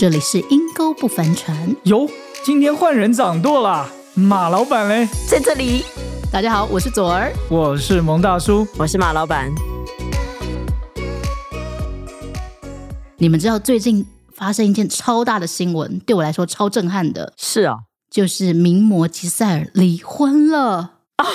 [0.00, 1.76] 这里是阴沟不凡船。
[1.82, 2.08] 哟，
[2.42, 3.86] 今天换人掌舵啦！
[4.14, 5.84] 马老板嘞，在这里，
[6.32, 7.30] 大家好，我是左儿。
[7.50, 8.66] 我是蒙大叔。
[8.78, 9.52] 我是马老板。
[13.18, 17.80] 你们知道最近发生一件超大的新闻，对我来说超震撼的，是啊，
[18.10, 21.26] 就是名模吉赛尔离婚了啊。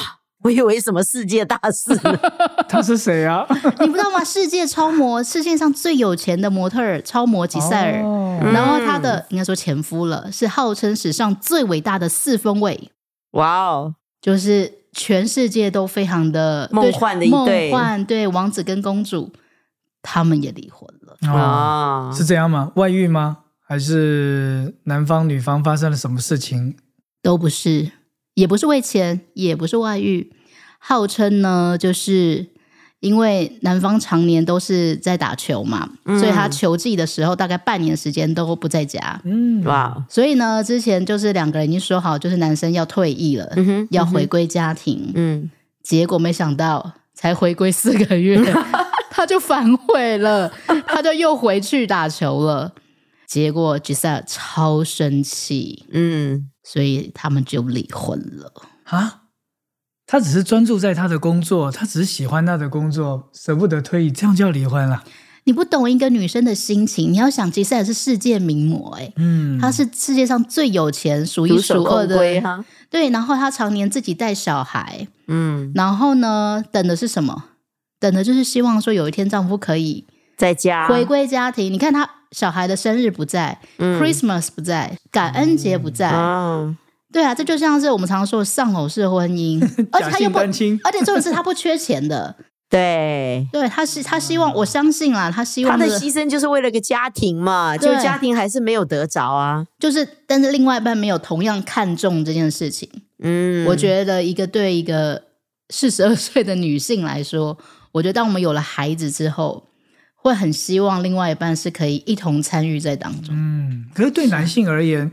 [0.46, 2.20] 我以为什么世界大事呢？
[2.70, 3.46] 他是谁啊？
[3.80, 4.24] 你不知道吗？
[4.24, 12.92] 世界超模，世界上最有钱的模特儿超模吉赛尔，哦然后她的应该说前夫了，是号称史上最伟大的四分卫，
[13.32, 19.32] 哇哦，就是全世界都非常的梦幻的一对梦幻对王子跟公主，
[20.02, 21.18] 他们也离婚了。
[21.32, 22.72] 哦，啊，是这样吗？
[22.76, 23.40] 外遇吗？
[23.68, 26.78] 还是男方女方发生了什么事情？
[27.24, 27.92] 都不是，
[28.36, 30.32] 也不是为钱，也不是外遇，
[30.78, 32.48] 号称呢，就是
[33.02, 39.22] 因为男方常年都是在打球嘛，嗯所以他球季的时候大概半年时间都不在家。
[39.24, 45.12] 嗯，哇，所以呢，之前就是两个人已经说好，就是男生要退役了，嗯要回归家庭。
[45.14, 45.50] 嗯，
[45.84, 48.40] 结果没想到才回归四个月，
[49.12, 50.52] 他就反悔了，
[50.88, 52.74] 他就又回去打球了。
[53.28, 58.52] 结果吉赛尔超生气，嗯，所以他们就离婚了。
[58.84, 59.22] 啊，
[60.08, 65.04] 他只是专注在他的工作，他只是喜欢他的工作，舍不得退役，这样就要离婚了。
[65.48, 73.10] 你不懂一个女生的心情，你要想吉赛尔是世界名模、欸，嗯，她是世界上最有钱、数一数二的，哈，对。
[73.12, 77.46] 然后她常年自己带小孩，嗯，然后呢，等的是什么？
[78.00, 81.72] 等的就是希望说有一天丈夫可以在家回归家庭。
[81.72, 86.76] 你看她小孩的生日不在、c 嗯 h r i s t m a s 不在，感恩节不在，啊，
[87.16, 92.36] 对啊，这就像是我们常说的丧偶式婚姻， 而且他又不，而且重点是他不缺钱的，
[92.70, 93.48] 对。
[93.54, 99.66] 对，他是他希望，我相信啦，他希望他的这个牺牲就是为了个家庭嘛，就对家庭还是没有得着啊。
[99.80, 102.90] 就是，但是另外一半没有同样看重这件事情。
[103.24, 105.24] 嗯，我觉得一个对一个
[105.70, 107.58] 四十二岁的女性来说，
[107.94, 109.64] 我觉得当我们有了孩子之后，
[110.16, 113.34] 会很希望另外一半是可以一同参与在当中。
[113.34, 115.10] 嗯，可是对男性而言，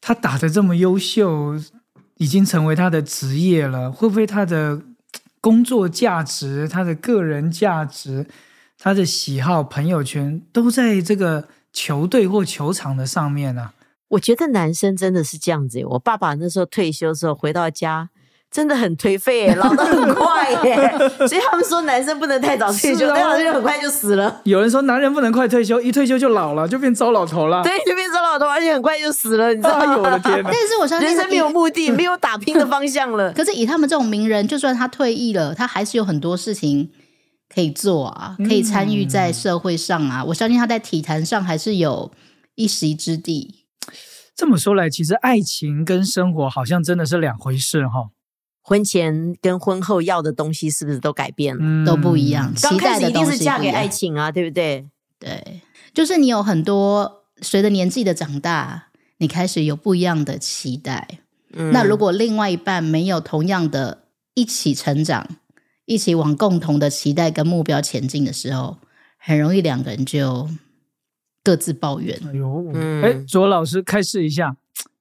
[0.00, 1.54] 他打的这么优秀，
[2.18, 4.80] 已经成为他的职业了，会不会他的
[5.40, 8.26] 工作价值、他的个人价值、
[8.78, 13.70] 他的喜好、朋友圈都在这个球队或球场的上面呢、
[14.08, 15.84] 我觉得男生真的是这样子。
[15.84, 18.08] 我爸爸那时候退休之后回到家，
[18.50, 20.76] 真的很颓废耶，老得很快耶。
[21.26, 24.40] 所以他们说男生不能太早退休，太早退休很快就死了。
[24.44, 27.62] 有人说男人不能快退休，一退休就老了，就变糟老头了。
[27.62, 30.18] 对，就变成而且很快就死了，你知道哎呦我的吗？
[30.18, 30.54] 天哪但！
[30.68, 33.32] 是我相信人生没有目的， 没有打拼的方向了。
[33.32, 36.90] 可是以他们这种名人，就算他退役了，他还是有很多事情
[37.48, 40.22] 可以做啊，可以参与在社会上啊。
[40.24, 42.12] 我相信他在体坛上还是有
[42.56, 43.64] 一席之地。
[44.34, 48.10] 这么说来，其实爱情跟生活好像真的是两回事哈、
[48.60, 51.62] 婚前跟婚后要的东西是不是都改变了？
[51.62, 54.86] 嗯都不一样，期刚开待的东始一定是嫁给爱情啊，对不对？
[55.18, 55.62] 对，
[55.94, 58.88] 就是你有很多随着年纪的长大，
[59.18, 61.20] 你开始有不一样的期待。
[61.52, 64.04] 嗯那如果另外一半没有同样的
[64.34, 65.26] 一起成长，
[65.86, 68.78] 一起往共同的期待跟目标前进的时候，
[69.16, 70.48] 很容易两个人就
[71.42, 72.20] 各自抱怨。
[72.26, 74.56] 哎呦，嗯哎，卓老师开示一下，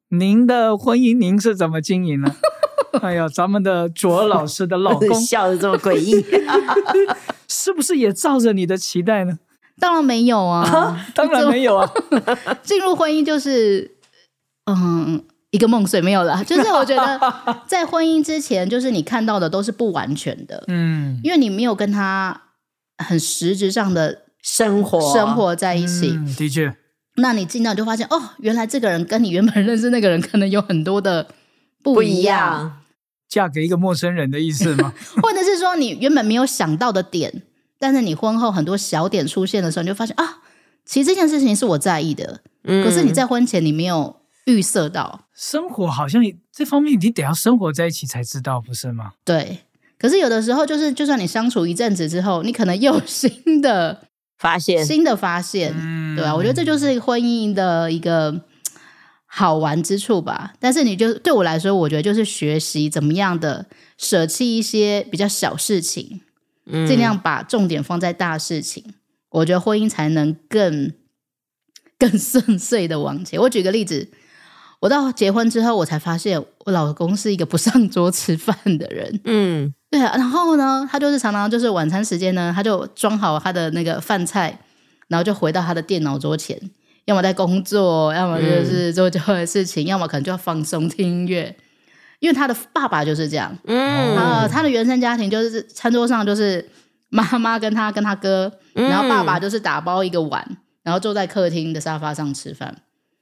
[0.10, 2.36] 您的婚姻您是怎么经营呢？
[3.02, 6.24] 哎呀，咱们的卓老师的老公 笑的这么诡异，
[7.50, 9.40] 是不是也照着你的期待呢？
[9.80, 11.90] 当然没有啊，当然没有啊，
[12.64, 13.92] 进入婚姻就是
[14.66, 16.44] 嗯一个梦碎没有了。
[16.46, 17.20] 就是我觉得
[17.68, 22.42] 在婚姻之前，就是你看到的都是不完全的，嗯，因为你没有跟他
[22.98, 26.12] 很实质上的生活生活在一起。
[26.12, 26.76] 嗯的确，
[27.18, 31.28] 那你进到你就发现，哦，原来这个人跟你原本认识那个人可能有很多的
[31.84, 32.82] 不不一样。
[33.28, 34.94] 嫁给一个陌生人的意思吗？
[35.22, 37.44] 或者是说你原本没有想到的点，
[37.86, 40.40] 但是你婚后很多小点出现的时候，你就发现啊，
[40.86, 44.16] 其实这件事情是我在意的，嗯可是你在婚前你没有
[44.46, 46.20] 预设到，生活好像
[46.52, 49.12] 这方面你得要生活在一起才知道，不是吗？
[49.24, 49.60] 对。
[50.00, 54.02] 可是有的时候，就是就算你相处一阵子之后，你可能又有新的
[54.40, 58.42] 发现新的发现，嗯对吧、我觉得这就是婚姻的一个
[59.26, 60.54] 好玩之处吧。
[60.60, 63.68] 但是你就对我来说，我觉得就是学习怎么样的
[63.98, 66.22] 舍弃一些比较小事情，
[66.66, 68.84] 嗯尽量把重点放在大事情。
[69.30, 70.94] 我觉得婚姻才能更
[72.00, 73.40] 更顺遂的往前。
[73.40, 74.10] 我举个例子，
[74.80, 79.22] 我到结婚之后，我才发现我老公是一个不上桌吃饭的人。
[79.26, 84.60] 嗯对啊，然后呢，他就是常常就是晚餐时间呢，他就装好他的那个饭菜，
[85.08, 86.60] 然后就回到他的电脑桌前，
[87.06, 91.56] 要么在工作，要么就是做教会的事情，要么可能就要放松听音乐。
[92.20, 94.16] 因为他的爸爸就是这样，嗯。
[94.16, 96.68] 啊，他的原生家庭就是餐桌上就是
[97.10, 102.76] 妈妈跟他跟他哥，然后爸爸就是打包一个碗，然后坐在客厅的沙发上吃饭。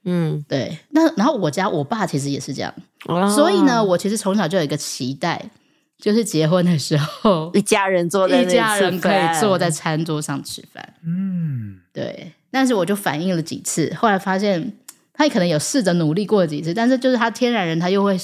[0.06, 2.74] 嗯，对，那然后我家我爸其实也是这样，
[3.06, 3.28] 哦。
[3.28, 5.50] 所以呢，我其实从小就有一个期待，
[5.98, 10.94] 就是结婚的时候， 一家人坐在 一家人可以坐在餐桌上吃饭。
[11.06, 14.74] 嗯，对，但是我就反映了几次，后来发现
[15.14, 18.18] 他可能有试着努力过几次，但是就是他天然人，他又会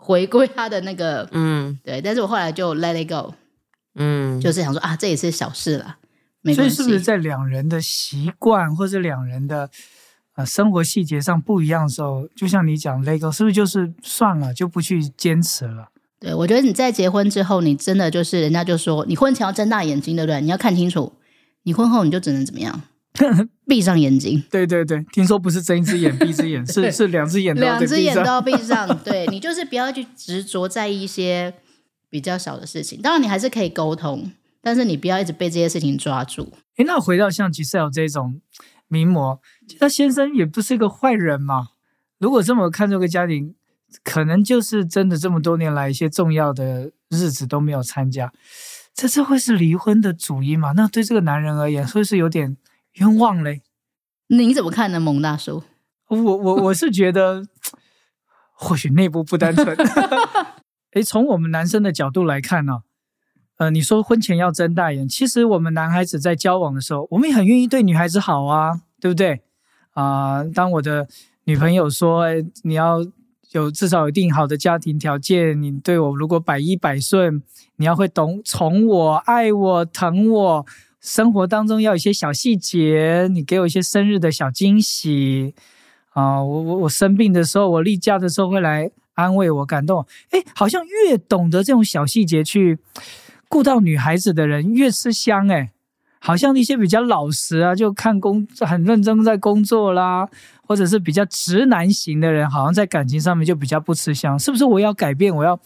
[0.00, 2.00] 回归他的那个嗯对。
[2.00, 3.34] 但是我后来就 let it go，
[3.94, 5.98] 嗯，就是想说啊，这也是小事啦，
[6.42, 6.74] 没关系。
[6.74, 9.68] 所以是不是在两人的习惯或者两人的
[10.36, 15.88] 呃生活细节上不一样的时候，就像你讲 LEGO，是不是就是算了就不去坚持了？
[16.18, 20.40] 对，我觉得你在结婚之后，你真的就是人家就说，你婚前要睁大眼睛，对不对？
[20.40, 21.12] 你要看清楚，
[21.62, 22.82] 你婚后你就只能怎么样？
[23.66, 28.86] 闭上眼睛，对对对，听说不是睁一只眼闭一只眼， 是是两只眼都两只眼都要闭上。
[29.04, 31.52] 对你就是不要去执着在意一些
[32.08, 33.00] 比较小的事情。
[33.02, 34.30] 当然，你还是可以沟通，
[34.62, 36.52] 但是你不要一直被这些事情抓住。
[36.76, 38.40] 诶，那回到像 Giselle 这种
[38.88, 39.40] 名模，
[39.78, 41.68] 他先生也不是一个坏人嘛。
[42.18, 43.54] 如果这么看这个家庭，
[44.04, 48.32] 可能就是真的这么多年来一些重要的日子都没有参加，
[48.94, 50.72] 这这会是离婚的主因嘛？
[50.72, 52.56] 那对这个男人而言，会是有点
[52.94, 53.62] 冤枉嘞。
[54.28, 55.62] 你怎么看呢，蒙大叔？
[56.08, 57.44] 我我我 是觉得，
[58.52, 59.76] 或许内部不单纯。
[60.94, 62.82] 诶，从我们男生的角度来看呢、
[63.58, 69.42] 呃，你说婚前要睁大眼，其实我们男孩子在交往的时候，我们也很愿意对女孩子好啊，对不对？
[69.92, 71.06] 啊、当我的
[71.44, 72.98] 女朋友说，诶你要
[73.52, 77.42] 有至少有一定好的家庭条件，你对我如果百依百顺，
[77.76, 80.66] 你要会懂宠我、爱我、疼我，
[81.00, 85.54] 生活当中要有一些小细节，你给我一些生日的小惊喜
[86.12, 90.04] 啊、我我我生病的时候，我例假的时候会来安慰我、感动。
[90.30, 92.78] 哎，好像越懂得这种小细节去
[93.48, 95.70] 顾到女孩子的人越吃香哎。
[96.22, 100.28] 好像一些比较老实啊，就看工很认真在工作啦，
[100.66, 104.38] 或者是比较直男型的人，好像在感情上面就比较不吃香。
[104.38, 105.58] 是不是我要改变，我要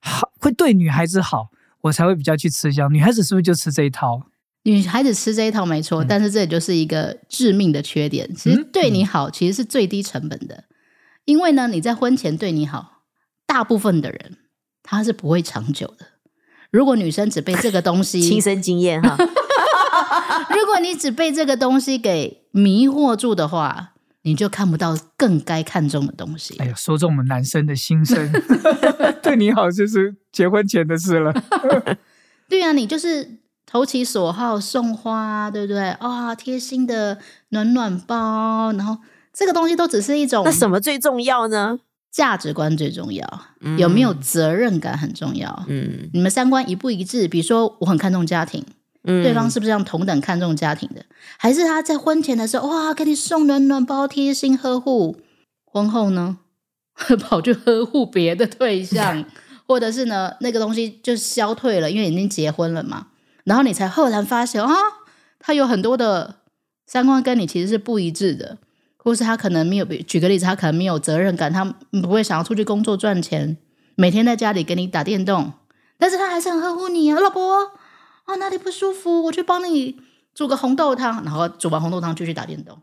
[0.00, 1.48] 好会对女孩子好，
[1.82, 2.90] 我才会比较去吃香？
[2.90, 4.22] 女孩子是不是就吃这一套？
[4.70, 8.28] 女孩子吃这一套没错，但是这也就是一个致命的缺点。
[8.34, 10.64] 其实对你好，其实是最低成本的，
[11.24, 13.04] 因为呢，你在婚前对你好，
[13.46, 14.36] 大部分的人
[14.82, 16.06] 他是不会长久的。
[16.70, 19.16] 如果女生只被这个东西 亲身经验哈，
[20.54, 26.56] 如果你只被这个东西给迷惑住的话，你就看不到更该看重的东西。
[26.58, 28.30] 哎呀，说中我们男生的心声，
[29.22, 31.32] 对你好就是结婚前的事了。
[32.50, 33.38] 对啊，你就是
[33.70, 35.90] 投其所好，送花，对不对？
[35.90, 37.18] 啊、贴心的
[37.50, 38.96] 暖暖包，然后
[39.32, 41.78] 这个东西都只是一种那什么最重要呢？
[42.10, 43.40] 价值观最重要，
[43.76, 45.66] 有没有责任感很重要。
[45.68, 47.28] 嗯你们三观一不一致？
[47.28, 48.64] 比如说，我很看重家庭，
[49.04, 51.04] 嗯，对方是不是这样同等看重家庭的？
[51.36, 55.16] 还是他在婚前的时候，哇，给你送暖暖包，贴心呵护；
[55.66, 56.38] 婚后呢，
[57.20, 59.22] 跑去呵护别的对象，
[59.68, 63.08] 或者是呢，那个东西就消退了，因为已经结婚了嘛。
[63.48, 64.74] 然后你才赫然发现啊，
[65.38, 66.40] 他有很多的
[66.86, 68.58] 三观跟你其实是不一致的，
[68.98, 71.64] 或是他可能没有，举个例子，他可能没有责任感，他
[72.02, 73.56] 不会想要出去工作赚钱，
[73.96, 75.54] 每天在家里给你打电动，
[75.98, 77.72] 但是他还是很呵护你啊，老婆
[78.24, 79.96] 啊哪里不舒服，我去帮你
[80.34, 82.78] 煮个红豆汤，然后煮完红豆汤继续打电动。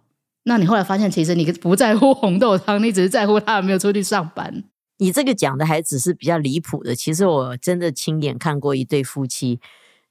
[0.46, 4.64] 那你后来发现，其实你不在乎红豆汤，你只是在乎他有没有出去上班。
[4.98, 9.60] 你这个讲的还只是比较离谱的，其实我真的亲眼看过一对夫妻，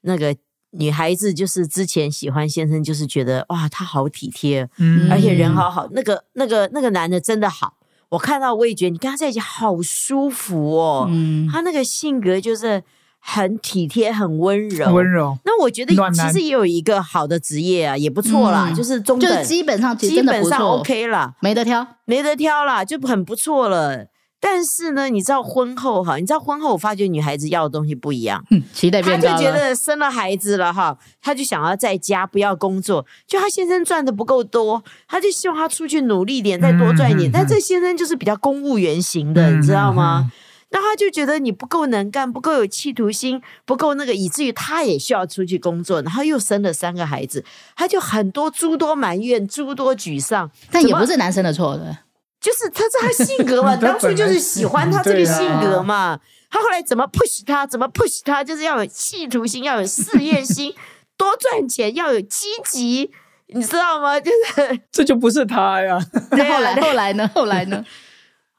[0.03, 0.37] 那个
[0.77, 7.75] 女孩子就是之前喜欢先生，就是觉得哇他好体贴，嗯而且人好好，那个那个那个男的真的好，
[8.11, 12.83] 我看到我也觉得你跟他在一起好舒服哦，嗯，他那个性格就是
[13.19, 21.87] 很体贴、很温柔，温柔，那我觉得其实也有一个好的职业啊，也不错啦，嗯就是中等，就是基本上基本上 OK 啦，没得挑。
[22.07, 24.07] 没得挑啦，就很不错了。
[24.47, 29.51] 但是呢，你知道婚后哈，你知道婚后我发觉女孩子要的东西不一样，嗯，期待她就觉。
[29.51, 37.31] 得生了孩子了哈，她就想要在家不要工作，就她先生赚的不够多，她就希望他出去努力点，再多赚一点。
[37.33, 40.31] 但这先生就是比较公务员型的，你知道吗？
[40.71, 47.45] 那他就觉得你不够能干，不够有企图心，不够那个，以至于他也需要出去工作，然后又生了三个孩子，
[47.77, 50.51] 他就很多诸多埋怨，诸多沮丧。
[50.71, 51.97] 但也不是男生的错的，
[52.45, 56.21] 就是他是他性格嘛， 当初就是喜欢他这个性格嘛。
[56.51, 60.75] 他后来怎么 push 他，怎么 push 他，就是要有企图心，要有事业心，
[61.17, 63.11] 多赚钱，要有积极，
[63.47, 64.21] 你知道吗？
[64.21, 65.99] 就 是这就不是他呀。
[66.33, 67.31] 那后来后来呢？
[67.35, 67.83] 后来呢？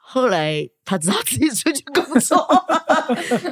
[0.07, 2.37] 后来他知道自己出去工作，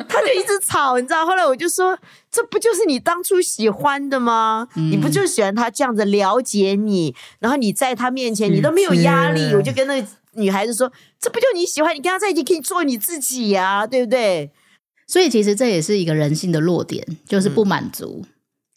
[0.08, 1.26] 他就一直吵，你知道。
[1.26, 1.98] 后来我就说，
[2.32, 4.68] 这不就是你当初喜欢的吗？
[4.76, 9.54] 你不就喜欢他这样子了解你，然后你在他面前你都没有压力。
[9.54, 11.96] 我就跟那个女孩子说，这不就你喜欢？
[11.96, 14.52] 你跟他在一起可以做你自己呀，对不对？
[15.08, 18.26] 所以其实这也是一个人性的弱点，就是不满足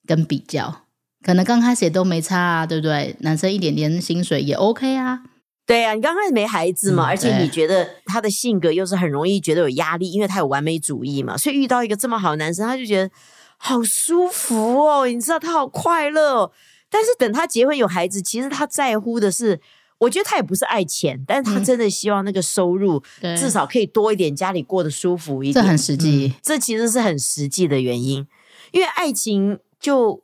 [0.07, 0.83] 跟比较。
[1.25, 3.17] 可能刚开始也都没差啊，对不对？
[3.21, 5.23] 男生一点点薪水也 OK 啊。
[5.65, 13.11] 对啊，你刚开始没孩子嘛，而且你觉得他的性格又是很容易觉得有压力，因为他有完美主义嘛，所以遇到一个这么好的男生，他就觉得
[13.57, 16.53] 好舒服哦，你知道他好快乐。
[16.89, 19.61] 但是等他结婚有孩子，其实他在乎的是，
[19.99, 23.03] 我觉得他也不是爱钱，但是他真的希望那个收入
[23.37, 28.27] 至少可以多一点，家里过得舒服一点，这很实际，这其实是很实际的原因，
[28.73, 30.23] 因为爱情就。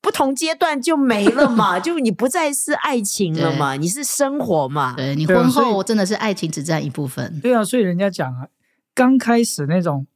[0.00, 4.94] 不同阶段就没了嘛， 就你不再是爱情了嘛，你是生活嘛。
[4.94, 7.40] 对你婚后真的是爱情只占一部分。
[7.40, 8.46] 对啊，所以人家讲啊，
[8.94, 10.06] 刚开始那种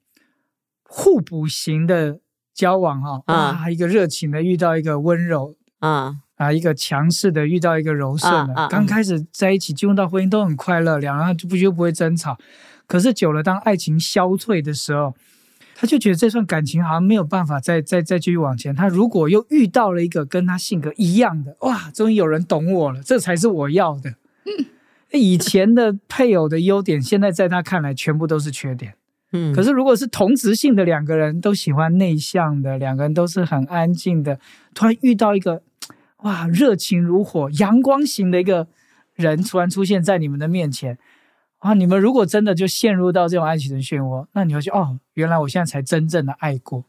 [0.85, 2.21] 互补型的
[2.55, 12.37] 交往哈，啊，一个热情的遇到一个温柔，啊啊，一个强势的遇到一个柔顺的，刚开始在一起进入到婚姻都很快乐，两人就不就不会争吵。
[12.87, 15.15] 可是久了，当爱情消退的时候。
[15.75, 18.73] 他就觉得这段感情好像没有办法再再再继续往前。
[18.73, 24.15] 他如果又遇到了一个跟他性格一样的，哇，终于有人懂我了，这才是我要的。
[25.11, 28.95] 以前的配偶的优点，现在在他看来全部都是缺点。
[29.33, 34.39] 嗯，可是如果是同质性的两个人都喜欢内向的，两个人都是很安静的，
[34.75, 35.63] 突然遇到一个
[36.23, 38.67] 哇，热情如火、阳光型的一个
[39.15, 40.99] 人，突然出现在你们的面前。
[41.59, 41.75] 啊！
[41.75, 46.85] 你们如果真的就陷入到这种爱情的漩涡，那你会说哦，原来我现在才真正的爱过。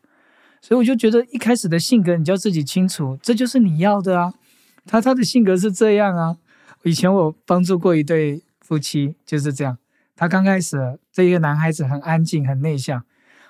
[0.61, 4.33] 所以我就觉得一开始的性格你就要自己清楚，这就是你要的啊。
[4.87, 6.37] 他他的性格是这样啊。
[6.81, 9.77] 以前我帮助过一对夫妻就是这样，
[10.15, 13.03] 他刚开始这一个男孩子很安静很内向，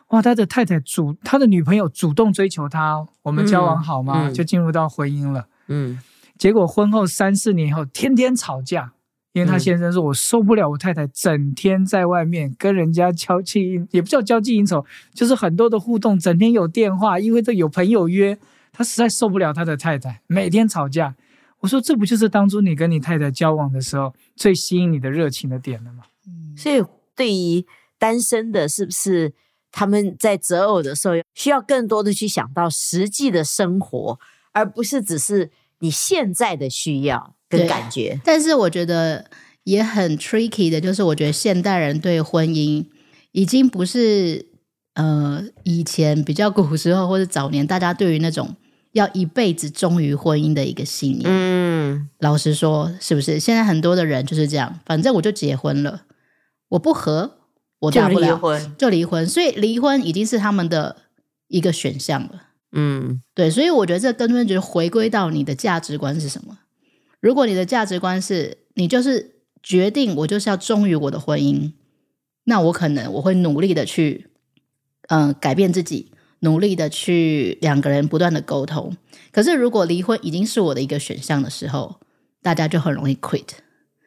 [0.10, 4.30] 哇，他的太太主他的女朋友主动追求他，我们交往好吗？
[4.30, 5.48] 就进入到婚姻了。
[5.68, 6.00] 嗯，
[6.38, 8.94] 结果婚后三四年以后，天天吵架。
[9.32, 18.38] 因为他先生说：“我受不了我太太整天在外面跟人家交际，也不叫交际应酬，就是很多的互动，整天有电话，因为这有朋友约，
[18.72, 21.16] 他实在受不了他的太太每天吵架。”
[21.62, 26.84] 我说：“这不就是当初你跟你太太交往的时候最吸引你的热情的点了吗？”嗯，所以
[27.16, 27.66] 对于
[27.98, 29.34] 单身的，是不是
[29.72, 34.20] 他们在择偶的时候需要更多的去想到实际的生活，
[34.54, 37.36] 而不是只是你现在的需要？
[37.50, 39.30] 跟感觉，但是我觉得
[39.66, 42.84] 也很 tricky 的，就是我觉得现代人对婚姻
[43.32, 44.48] 已经不是
[44.96, 48.56] 呃以前比较 古时候或者早年大家对于那种
[48.94, 51.26] 要一辈子忠于婚姻的一个信念。
[51.28, 54.80] 嗯，老实说，是不是现在很多的人就是这样？
[54.84, 56.06] 反正我就结婚了，
[56.70, 57.38] 我不和
[57.82, 60.96] 我就离婚，就离婚，所以离婚已经是他们的
[61.50, 62.48] 一个选项了。
[62.76, 66.58] 嗯，对，所以我觉得这根本就是回归到你的价值观是什么。
[67.20, 71.72] 如果你的价值观是你就是决定我就是要忠于我的婚姻，
[72.46, 74.28] 那我可能我会努力的去，
[75.08, 78.98] 嗯，改变自己，努力的去两个人不断的沟通。
[79.32, 82.00] 可是如果离婚已经是我的一个选项的时候，
[82.42, 83.50] 大家就很容易 quit。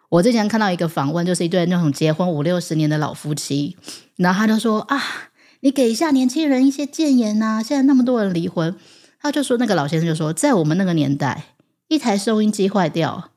[0.09, 3.77] 我之前看到一个访问，就是一对那种结婚五六十年的老夫妻，
[4.17, 5.25] 然后他就说啊，
[5.61, 8.75] 你给一下年轻人一些建言呐，现在那么多人离婚，
[9.21, 11.45] 他就说那个老先生就说，在我们那个年代。
[11.89, 13.31] 一台收音机坏掉，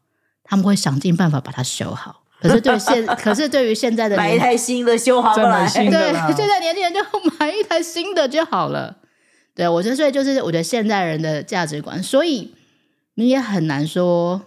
[0.44, 2.24] 他们会想尽办法把它修好。
[2.42, 7.00] 可是对现， 可是对于现在的买一台新的修好来，对，现在年轻人就
[7.38, 8.98] 买一台新的就好了。
[9.54, 12.56] 对我觉得，所以就是我觉得现代人的价值观，所以
[13.14, 14.42] 你也很难说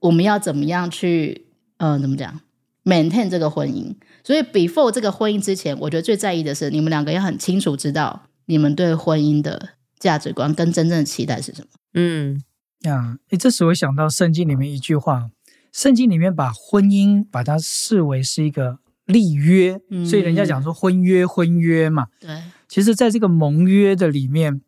[0.00, 2.40] 我们要怎么样去，嗯，怎么讲
[2.86, 3.94] ，maintain 这个婚姻。
[4.24, 11.68] 所以 before 这个婚姻之前，我觉得最在意的是你们两个要很清楚知道你们对婚姻的价值观跟真正的期待是什么。
[11.92, 12.42] 嗯。
[12.82, 15.30] 呀，哎，这时我想到圣经里面一句话，
[15.72, 22.08] 圣经里面把婚姻把它视为是一个立约，所以人家讲说婚约婚约嘛。
[22.20, 24.60] 对，其实在这个盟约的里面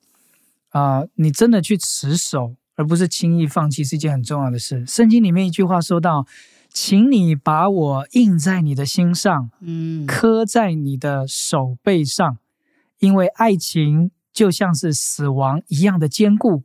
[0.70, 4.84] 啊，你真的去持守，而不是轻易放弃，是一件很重要的事。
[4.86, 6.26] 圣经里面一句话说到，
[6.80, 12.38] 请你把我印在你的心上，嗯，刻在你的手背上，
[13.00, 16.62] 因为爱情就像是死亡一样的坚固。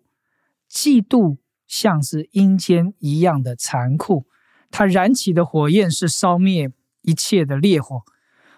[0.70, 4.28] 嫉妒像是阴间一样的残酷，
[4.70, 8.04] 它燃起的火焰是烧灭一切的烈火。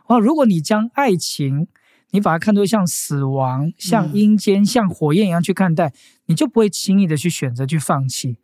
[0.08, 0.20] 哇！
[0.20, 1.70] 如果你将爱情
[2.12, 5.94] 你把它看作像死亡、像嗯阴间、像火焰一样去看待，
[6.26, 8.36] 你就不会轻易的去选择去放弃。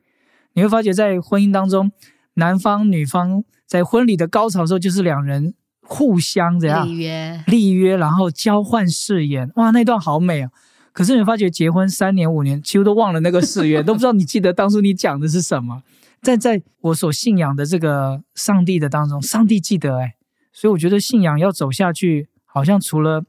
[0.53, 1.91] 你会发觉，在婚姻当中，
[2.35, 10.49] 男方女方在婚礼的高潮的时候，就是两人互相怎样立约，立约，然后交换誓言，哇，那段好美啊！
[10.93, 15.83] 可是你发觉结婚三年五年，几乎都忘了那个誓言， 都不知道你记得当初你讲的是什么。
[16.21, 20.15] 但在我所信仰的这个上帝的当中，上帝记得哎，
[20.53, 23.23] 所以我觉得信仰要走下去，好像除了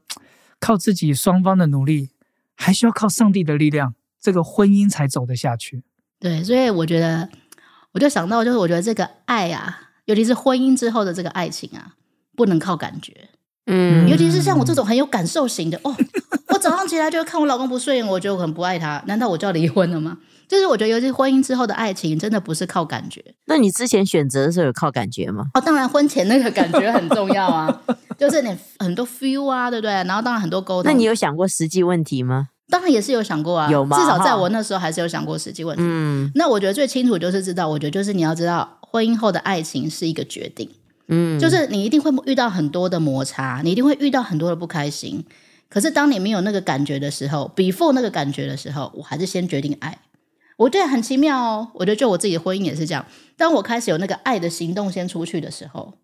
[0.59, 2.11] 靠自己双方的努力，
[2.55, 5.83] 还需要靠上帝的力量，这个婚姻才走得下去。
[6.19, 7.29] 对，所以我觉得，
[7.93, 11.93] 我就想到，就是我觉得这个爱啊，尤其是婚姻之后的这个爱情啊，
[12.35, 13.13] 不能靠感觉，
[13.67, 15.95] 嗯尤其是像我这种很有感受型的哦，
[16.49, 20.17] 我早上起来就看我老公不顺眼，我就很不爱他，难道我就要离婚了吗？
[20.45, 25.45] 就是我觉得，尤其是婚姻之后的爱情，真的不是靠感觉那你之前选择的时候有靠感觉吗？
[25.53, 25.61] 哦。
[25.61, 27.81] 当然，婚前那个感觉很重要啊，
[28.19, 29.91] 就是你很多 feel 啊，对不对？
[29.91, 30.91] 然后当然很多沟通。
[30.91, 32.49] 那你有想过实际问题吗？
[32.69, 35.83] 当然也是有想过啊，有吗至少在我那时候还是有想过实际问题。
[35.85, 40.69] 嗯那我觉得最清楚就是知道，我觉得就是你要知道，婚姻后的爱情是一个决定，
[41.07, 45.25] 嗯，就是你一定会遇到很多的摩擦，你一定会遇到很多的不开心。
[45.69, 49.99] 可是当你没有那个感觉的时候，before 那个感觉的时候，我还是先决定爱。
[50.57, 53.05] 我觉得很奇妙哦，我觉得就我自己的婚姻也是这样。
[53.35, 55.95] 当我开始有那个爱的行动先出去的时候，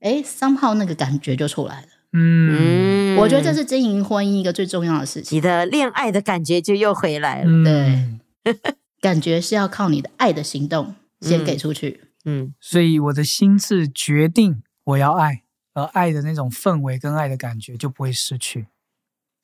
[0.00, 1.88] 哎，somehow 那个感觉就出来了。
[2.14, 5.36] 嗯嗯我觉得这是经营婚姻一个最重要的事情。
[5.36, 7.50] 你的恋爱的感觉就又回来了。
[7.50, 8.56] 嗯对
[9.00, 12.00] 感觉是要靠你的爱的行动先给出去。
[12.24, 15.42] 嗯所以我的心智决定我要爱，
[15.74, 18.68] 而爱的那种氛围跟爱的感觉就不会失去。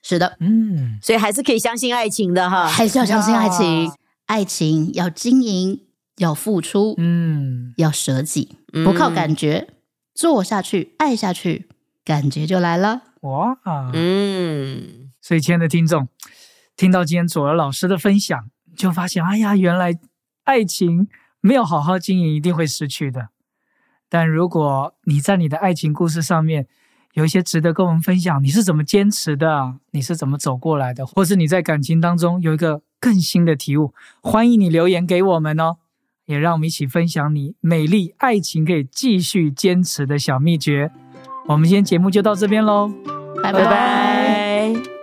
[0.03, 2.67] 是的，嗯，所以还是可以相信爱情的哈。
[2.67, 3.95] 还是要相信爱情呀，
[4.27, 5.83] 爱情要经营，
[6.17, 9.69] 要付出，嗯，要舍己，不靠感觉，
[10.15, 11.69] 做下去，爱下去，
[12.05, 13.03] 感觉就来了。
[13.21, 13.59] 哇，
[13.93, 16.09] 嗯，所以亲爱的听众，
[16.77, 19.99] 听到今天左儿老师的分享，就发现，哎呀，原来
[20.45, 21.09] 爱情
[21.41, 23.29] 没有好好经营，一定会失去的。
[24.09, 26.67] 但如果你在你的爱情故事上面
[27.13, 29.75] 有一些值得跟我们分享，你是怎么坚持的？
[29.91, 31.07] 你是怎么走过来的？
[31.07, 35.77] 或是你在感情当中有一个更新的体悟，欢迎你留言给我们哦，
[36.25, 40.91] 也让我们一起分享你美丽爱情可以继续坚持的小秘诀。
[41.47, 42.91] 我们今天节目就到这边喽，
[43.43, 45.00] 拜拜拜。